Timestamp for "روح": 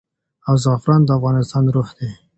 1.75-1.89